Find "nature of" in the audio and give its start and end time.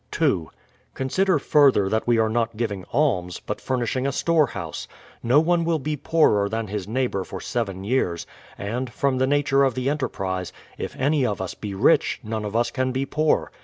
9.27-9.75